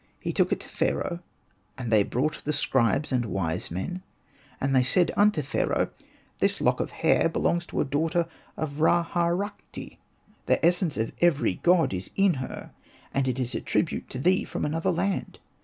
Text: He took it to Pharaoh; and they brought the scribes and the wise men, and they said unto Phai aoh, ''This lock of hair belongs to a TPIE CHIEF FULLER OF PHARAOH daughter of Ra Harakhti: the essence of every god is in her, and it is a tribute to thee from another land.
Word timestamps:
He 0.19 0.33
took 0.33 0.51
it 0.51 0.59
to 0.61 0.67
Pharaoh; 0.67 1.19
and 1.77 1.91
they 1.91 2.01
brought 2.01 2.43
the 2.43 2.53
scribes 2.53 3.11
and 3.11 3.23
the 3.25 3.29
wise 3.29 3.69
men, 3.69 4.01
and 4.59 4.73
they 4.75 4.81
said 4.81 5.11
unto 5.15 5.43
Phai 5.43 5.65
aoh, 5.67 5.89
''This 6.39 6.59
lock 6.59 6.79
of 6.79 6.89
hair 7.05 7.29
belongs 7.29 7.67
to 7.67 7.79
a 7.79 7.85
TPIE 7.85 7.89
CHIEF 7.89 7.91
FULLER 7.91 8.05
OF 8.05 8.09
PHARAOH 8.09 8.09
daughter 8.23 8.29
of 8.57 8.81
Ra 8.81 9.05
Harakhti: 9.05 9.97
the 10.47 10.65
essence 10.65 10.97
of 10.97 11.11
every 11.21 11.53
god 11.61 11.93
is 11.93 12.09
in 12.15 12.33
her, 12.41 12.71
and 13.13 13.27
it 13.27 13.39
is 13.39 13.53
a 13.53 13.61
tribute 13.61 14.09
to 14.09 14.17
thee 14.17 14.43
from 14.43 14.65
another 14.65 14.89
land. 14.89 15.37